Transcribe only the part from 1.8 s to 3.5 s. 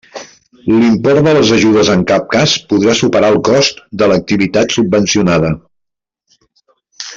en cap cas podrà superar el